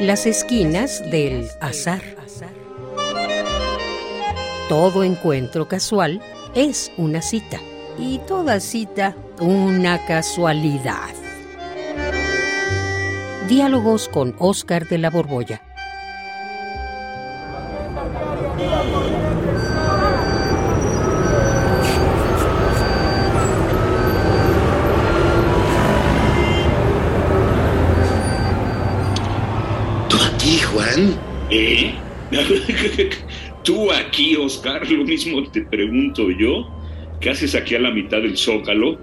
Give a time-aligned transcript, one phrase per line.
[0.00, 2.02] Las esquinas del azar.
[4.68, 6.22] Todo encuentro casual
[6.54, 7.58] es una cita
[7.98, 11.10] y toda cita una casualidad.
[13.48, 15.67] Diálogos con Oscar de la Borbolla.
[30.78, 31.18] Juan?
[31.50, 31.92] ¿Eh?
[33.64, 36.68] Tú aquí, Oscar, lo mismo te pregunto yo.
[37.20, 38.96] ¿Qué haces aquí a la mitad del zócalo,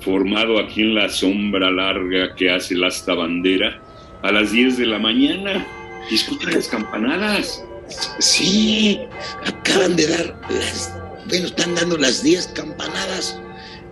[0.00, 3.78] formado aquí en la sombra larga que hace la asta bandera,
[4.22, 5.66] a las 10 de la mañana?
[6.10, 7.62] Escucha las campanadas.
[8.20, 8.98] Sí,
[9.44, 10.94] acaban de dar las.
[11.28, 13.38] Bueno, están dando las 10 campanadas.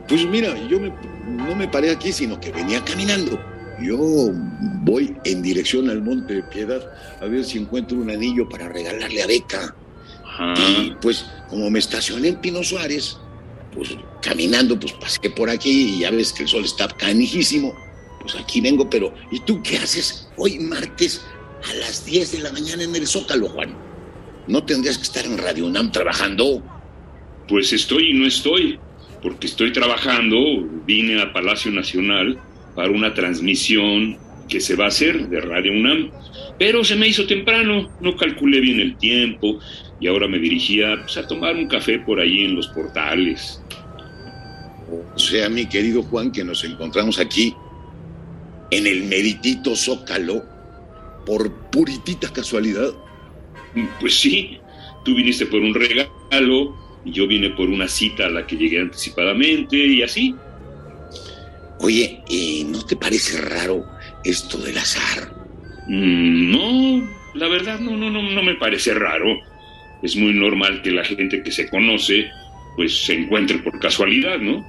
[0.09, 0.93] Pues mira, yo me-
[1.29, 3.39] no me paré aquí, sino que venía caminando.
[3.81, 4.31] Yo
[4.83, 6.83] voy en dirección al Monte de Piedad
[7.21, 9.75] a ver si encuentro un anillo para regalarle a Beca.
[10.25, 10.55] Ajá.
[10.59, 13.19] Y pues, como me estacioné en Pino Suárez,
[13.75, 13.91] pues
[14.23, 17.75] caminando, pues pasé por aquí y ya ves que el sol está canijísimo.
[18.21, 21.23] Pues aquí vengo, pero ¿y tú qué haces hoy martes
[21.71, 23.77] a las 10 de la mañana en el Zócalo, Juan?
[24.49, 26.63] ¿No tendrías que estar en Radio UNAM trabajando?
[27.49, 28.79] Pues estoy y no estoy,
[29.23, 30.39] porque estoy trabajando,
[30.87, 32.41] vine a Palacio Nacional
[32.77, 36.11] para una transmisión que se va a hacer de Radio UNAM,
[36.59, 39.59] pero se me hizo temprano, no calculé bien el tiempo
[39.99, 43.61] y ahora me dirigía pues, a tomar un café por ahí en los portales.
[45.15, 47.55] O sea, mi querido Juan, que nos encontramos aquí
[48.71, 50.45] en el meritito Zócalo
[51.25, 52.93] por puritita casualidad.
[54.01, 54.59] Pues sí,
[55.05, 58.81] tú viniste por un regalo y yo vine por una cita a la que llegué
[58.81, 60.35] anticipadamente y así.
[61.81, 63.85] Oye, eh, ¿no te parece raro
[64.23, 65.29] esto del azar?
[65.89, 69.27] Mm, no, la verdad no, no, no, no me parece raro.
[70.05, 72.27] Es muy normal que la gente que se conoce
[72.77, 74.65] pues se encuentre por casualidad, ¿no?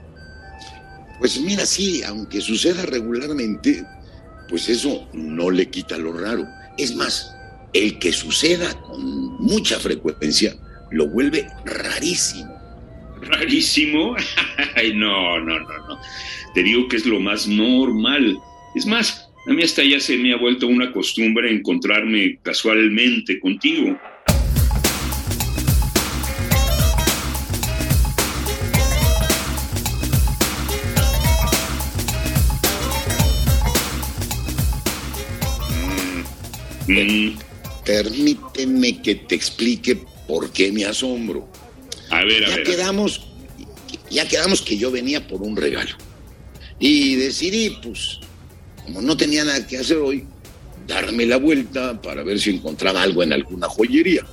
[1.20, 3.84] Pues mira, sí, aunque suceda regularmente,
[4.50, 6.44] pues eso no le quita lo raro.
[6.80, 7.36] Es más,
[7.74, 9.04] el que suceda con
[9.44, 10.56] mucha frecuencia
[10.90, 12.57] lo vuelve rarísimo.
[13.22, 14.16] Rarísimo.
[14.76, 16.00] Ay, no, no, no, no.
[16.54, 18.38] Te digo que es lo más normal.
[18.76, 23.98] Es más, a mí hasta ya se me ha vuelto una costumbre encontrarme casualmente contigo.
[36.88, 37.38] Mm,
[37.86, 41.48] Permíteme que te explique por qué me asombro.
[42.18, 42.64] A ver, a Ya ver.
[42.66, 43.22] quedamos,
[44.10, 45.92] ya quedamos que yo venía por un regalo.
[46.80, 48.20] Y decidí, pues,
[48.86, 50.26] como no tenía nada que hacer hoy,
[50.88, 54.26] darme la vuelta para ver si encontraba algo en alguna joyería.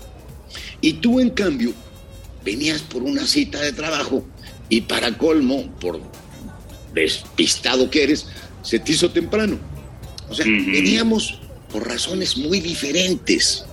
[0.80, 1.72] Y tú, en cambio,
[2.44, 4.24] venías por una cita de trabajo
[4.68, 6.00] y para colmo, por
[6.92, 8.26] despistado que eres,
[8.62, 9.58] se te hizo temprano.
[10.28, 11.38] O sea, veníamos
[11.70, 13.64] por razones muy diferentes.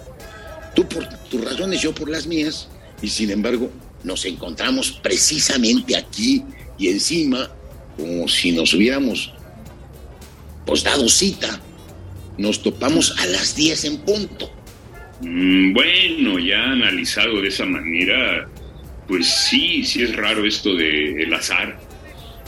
[0.76, 2.68] Tú por tus razones, yo por las mías,
[3.02, 3.72] y sin embargo
[4.04, 6.44] nos encontramos precisamente aquí
[6.78, 7.50] y encima,
[7.98, 9.32] como si nos hubiéramos
[10.66, 11.60] pues dado cita.
[12.38, 14.52] Nos topamos a las 10 en punto.
[15.22, 18.48] Mm, Bueno, ya analizado de esa manera,
[19.08, 21.80] pues sí, sí es raro esto de el azar.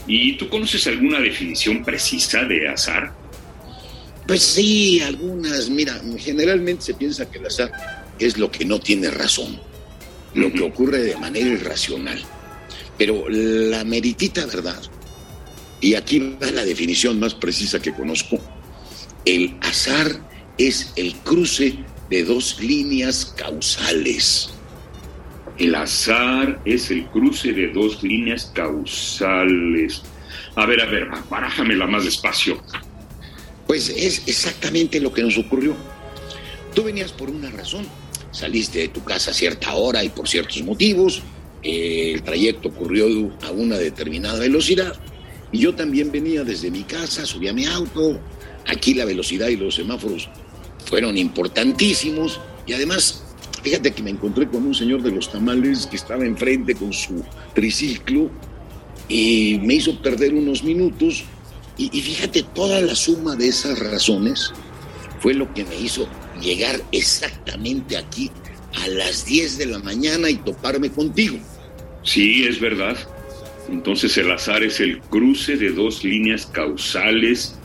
[0.06, 3.12] ¿Y tú conoces alguna definición precisa de azar?
[4.26, 7.70] Pues sí, algunas, mira, generalmente se piensa que el azar
[8.18, 9.60] es lo que no tiene razón,
[10.34, 12.22] lo que ocurre de manera irracional.
[12.98, 14.80] Pero la meritita verdad,
[15.80, 18.38] y aquí va la definición más precisa que conozco,
[19.24, 20.20] el azar
[20.58, 21.78] es el cruce
[22.10, 24.50] de dos líneas causales.
[25.58, 30.02] El azar es el cruce de dos líneas causales.
[30.56, 32.60] A ver, a ver, barájamela más despacio.
[33.66, 35.74] Pues es exactamente lo que nos ocurrió.
[36.74, 37.86] Tú venías por una razón,
[38.34, 41.22] saliste de tu casa a cierta hora y por ciertos motivos,
[41.62, 43.06] eh, el trayecto ocurrió
[43.42, 44.92] a una determinada velocidad
[45.52, 48.20] y yo también venía desde mi casa, subí a mi auto,
[48.66, 50.28] aquí la velocidad y los semáforos
[50.84, 53.22] fueron importantísimos y además,
[53.62, 57.22] fíjate que me encontré con un señor de los tamales que estaba enfrente con su
[57.54, 58.30] triciclo
[59.08, 61.22] y me hizo perder unos minutos
[61.78, 64.52] y, y fíjate, toda la suma de esas razones
[65.20, 66.08] fue lo que me hizo
[66.40, 68.30] llegar exactamente aquí
[68.82, 71.38] a las 10 de la mañana y toparme contigo.
[72.02, 72.96] Sí, es verdad.
[73.68, 77.58] Entonces el azar es el cruce de dos líneas causales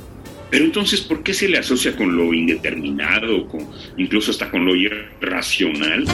[0.49, 3.67] Pero entonces, ¿por qué se le asocia con lo indeterminado, con,
[3.97, 6.05] incluso hasta con lo irracional?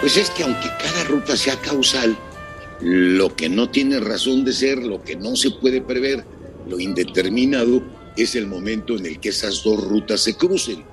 [0.00, 2.16] Pues es que aunque cada ruta sea causal,
[2.80, 6.24] lo que no tiene razón de ser, lo que no se puede prever,
[6.68, 7.82] lo indeterminado,
[8.16, 10.84] es el momento en el que esas dos rutas se crucen.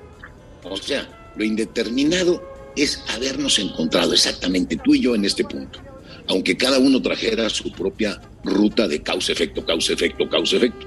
[0.64, 2.42] O sea, lo indeterminado
[2.76, 5.80] es habernos encontrado exactamente tú y yo en este punto,
[6.28, 10.86] aunque cada uno trajera su propia ruta de causa-efecto, causa-efecto, causa-efecto.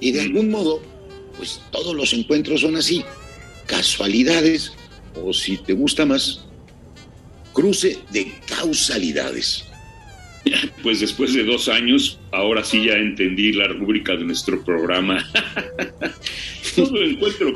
[0.00, 0.80] Y de algún modo,
[1.36, 3.04] pues todos los encuentros son así,
[3.66, 4.72] casualidades,
[5.22, 6.46] o si te gusta más,
[7.52, 9.64] cruce de causalidades.
[10.82, 15.24] Pues después de dos años, ahora sí ya entendí la rúbrica de nuestro programa.
[16.76, 17.52] Todo encuentro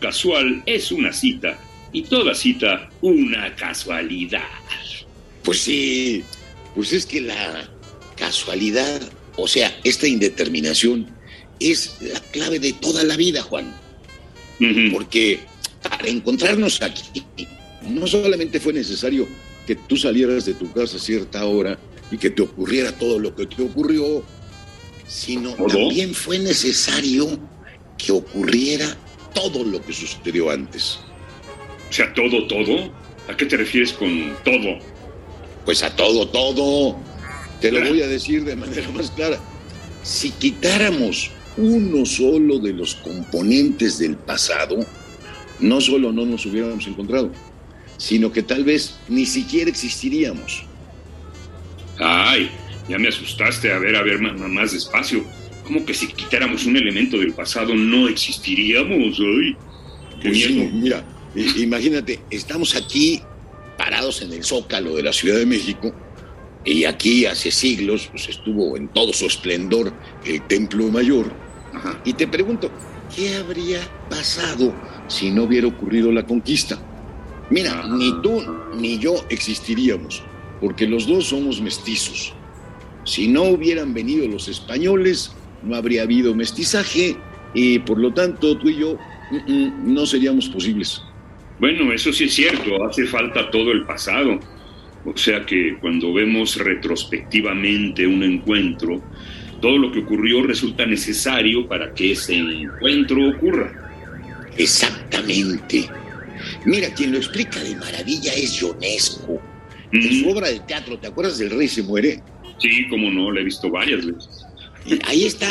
[0.00, 1.58] casual es una cita
[1.92, 4.48] y toda cita una casualidad.
[5.42, 6.22] Pues sí,
[6.74, 7.68] pues es que la
[8.16, 9.00] casualidad,
[9.36, 11.08] o sea, esta indeterminación,
[11.60, 13.74] es la clave de toda la vida, Juan.
[14.92, 15.40] Porque
[15.82, 17.24] para encontrarnos aquí,
[17.88, 19.26] no solamente fue necesario
[19.66, 21.78] que tú salieras de tu casa a cierta hora
[22.10, 24.22] y que te ocurriera todo lo que te ocurrió,
[25.06, 27.38] sino también fue necesario
[27.98, 28.96] que ocurriera
[29.34, 30.98] todo lo que sucedió antes.
[31.88, 32.90] O sea, todo, todo.
[33.28, 34.78] ¿A qué te refieres con todo?
[35.64, 36.96] Pues a todo, todo.
[37.60, 39.38] Te lo voy a decir de manera más clara.
[40.02, 44.84] Si quitáramos uno solo de los componentes del pasado,
[45.60, 47.30] no solo no nos hubiéramos encontrado,
[47.96, 50.64] sino que tal vez ni siquiera existiríamos.
[51.98, 52.50] Ay,
[52.88, 53.72] ya me asustaste.
[53.72, 55.24] A ver, a ver, más despacio.
[55.64, 59.18] ¿Cómo que si quitáramos un elemento del pasado no existiríamos?
[59.18, 59.56] Ay,
[60.20, 60.70] qué pues miedo.
[60.72, 61.04] mira,
[61.56, 63.22] imagínate, estamos aquí
[63.78, 65.94] parados en el zócalo de la Ciudad de México
[66.64, 69.92] y aquí hace siglos pues, estuvo en todo su esplendor
[70.24, 71.32] el Templo Mayor.
[72.04, 72.70] Y te pregunto,
[73.14, 73.80] ¿qué habría
[74.10, 74.74] pasado
[75.08, 76.78] si no hubiera ocurrido la conquista?
[77.50, 78.42] Mira, ni tú
[78.78, 80.22] ni yo existiríamos,
[80.60, 82.32] porque los dos somos mestizos.
[83.04, 87.16] Si no hubieran venido los españoles, no habría habido mestizaje
[87.54, 88.96] y por lo tanto tú y yo
[89.84, 91.02] no seríamos posibles.
[91.58, 94.40] Bueno, eso sí es cierto, hace falta todo el pasado.
[95.04, 99.02] O sea que cuando vemos retrospectivamente un encuentro,
[99.60, 103.72] todo lo que ocurrió resulta necesario para que ese encuentro ocurra.
[104.56, 105.88] Exactamente.
[106.64, 109.40] Mira, quien lo explica de maravilla es Ionesco.
[109.92, 112.22] En su obra de teatro, ¿te acuerdas del Rey se muere?
[112.58, 114.46] Sí, cómo no, la he visto varias veces.
[115.04, 115.48] ahí está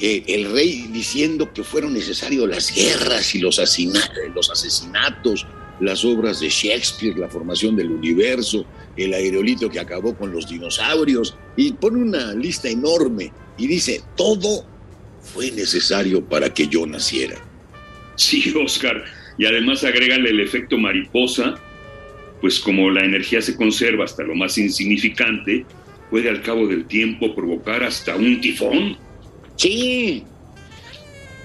[0.00, 3.60] eh, el rey diciendo que fueron necesarios las guerras y los,
[4.34, 5.46] los asesinatos,
[5.80, 8.64] las obras de Shakespeare, la formación del universo,
[8.96, 14.64] el aerolito que acabó con los dinosaurios, y pone una lista enorme y dice, todo
[15.20, 17.36] fue necesario para que yo naciera.
[18.14, 19.04] Sí, Oscar,
[19.38, 21.54] y además agrégale el efecto mariposa,
[22.40, 25.64] pues como la energía se conserva hasta lo más insignificante,
[26.10, 28.96] puede al cabo del tiempo provocar hasta un tifón.
[29.56, 30.24] Sí,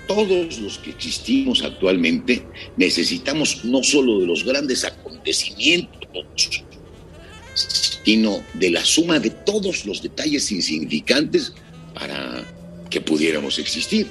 [0.08, 2.44] todos los que existimos actualmente
[2.78, 6.64] necesitamos no solo de los grandes acontecimientos,
[8.04, 11.54] sino de la suma de todos los detalles insignificantes
[11.94, 12.44] para
[12.90, 14.08] que pudiéramos existir.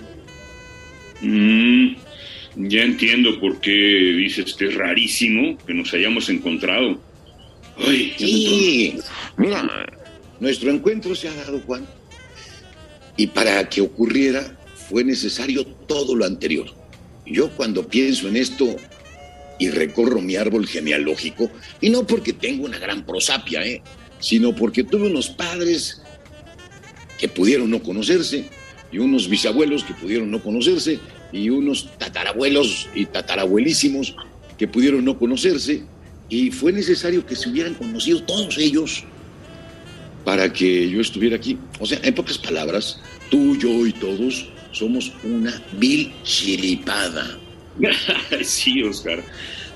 [1.21, 1.95] Mm,
[2.57, 7.01] ya entiendo por qué dices que es rarísimo que nos hayamos encontrado.
[7.79, 8.99] Ay, sí,
[9.37, 9.87] mira,
[10.41, 11.87] nuestro encuentro se ha dado, Juan,
[13.17, 16.67] y para que ocurriera fue necesario todo lo anterior.
[17.25, 18.77] Yo cuando pienso en esto
[19.59, 23.81] y recorro mi árbol genealógico, y no porque tengo una gran prosapia, ¿eh?
[24.19, 26.03] sino porque tuve unos padres
[27.19, 28.49] que pudieron no conocerse
[28.91, 30.99] y unos bisabuelos que pudieron no conocerse
[31.33, 34.15] y unos tatarabuelos y tatarabuelísimos
[34.59, 35.83] que pudieron no conocerse
[36.29, 39.05] y fue necesario que se hubieran conocido todos ellos
[40.25, 41.59] para que yo estuviera aquí.
[41.81, 47.39] O sea, en pocas palabras, tú, yo y todos somos una vil chiripada.
[48.43, 49.23] sí, Oscar.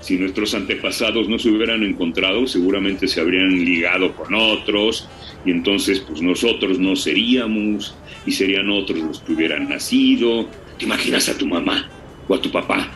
[0.00, 5.08] Si nuestros antepasados no se hubieran encontrado, seguramente se habrían ligado con otros
[5.44, 11.28] y entonces pues nosotros no seríamos y serían otros los que hubieran nacido ¿Te imaginas
[11.28, 11.88] a tu mamá
[12.28, 12.88] o a tu papá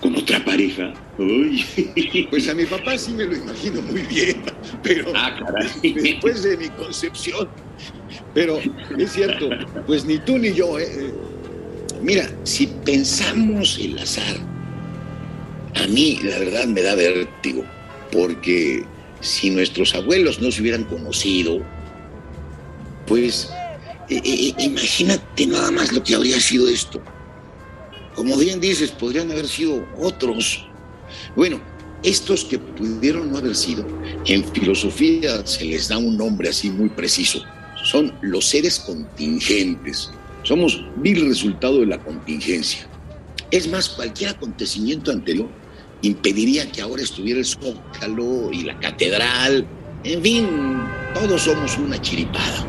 [0.00, 0.92] con otra pareja?
[2.30, 4.42] Pues a mi papá sí me lo imagino muy bien,
[4.82, 5.36] pero ah,
[5.82, 7.48] después de mi concepción.
[8.32, 8.58] Pero
[8.98, 9.48] es cierto,
[9.86, 11.12] pues ni tú ni yo, ¿eh?
[12.02, 14.36] Mira, si pensamos el azar,
[15.74, 17.64] a mí la verdad me da vértigo,
[18.10, 18.84] porque
[19.20, 21.60] si nuestros abuelos no se hubieran conocido,
[23.06, 23.50] pues
[24.08, 27.00] eh, eh, eh, imagínate nada más lo que habría sido esto.
[28.14, 30.66] Como bien dices, podrían haber sido otros.
[31.34, 31.60] Bueno,
[32.02, 33.86] estos que pudieron no haber sido,
[34.26, 37.42] en filosofía se les da un nombre así muy preciso.
[37.82, 40.10] Son los seres contingentes.
[40.42, 42.86] Somos vil resultado de la contingencia.
[43.50, 45.48] Es más, cualquier acontecimiento anterior
[46.02, 49.66] impediría que ahora estuviera el zócalo y la catedral.
[50.04, 50.48] En fin,
[51.14, 52.63] todos somos una chiripada.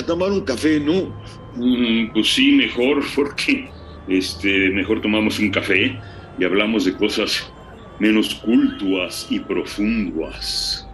[0.00, 1.12] A tomar un café, ¿no?
[1.56, 3.68] Mm, pues sí, mejor, porque
[4.08, 5.98] este, mejor tomamos un café
[6.38, 7.50] y hablamos de cosas
[7.98, 10.86] menos cultuas y profundas,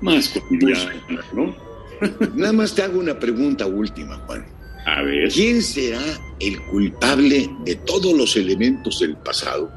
[0.00, 1.02] más cotidianas,
[1.32, 1.54] ¿no?
[2.34, 4.46] Nada más te hago una pregunta última, Juan.
[4.86, 5.30] A ver.
[5.30, 6.00] ¿Quién será
[6.40, 9.70] el culpable de todos los elementos del pasado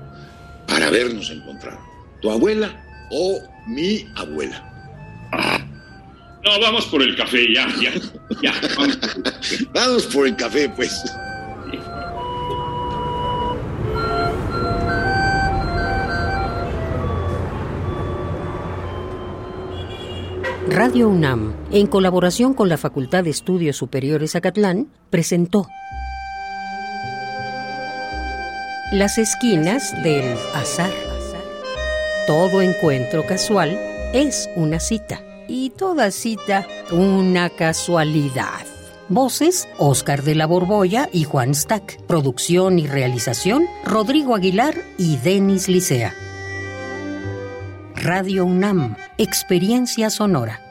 [0.68, 1.80] para habernos encontrado?
[2.22, 5.30] ¿Tu abuela o mi abuela?
[5.32, 5.60] Ah.
[6.46, 7.92] No, vamos por el café, ya, ya,
[8.44, 8.54] ya.
[8.78, 9.00] Vamos,
[9.74, 11.02] vamos por el café, pues.
[20.70, 25.68] Radio UNAM, en colaboración con la Facultad de Estudios Superiores Acatlán, presentó
[28.92, 30.92] Las esquinas del azar.
[32.28, 33.80] Todo encuentro casual
[34.14, 38.66] es una cita y toda cita una casualidad.
[39.08, 42.02] Voces, Oscar de la Borbolla y Juan Stack.
[42.08, 46.14] Producción y realización, Rodrigo Aguilar y Denis Licea.
[47.96, 50.65] Radio UNAM, Experiencia Sonora.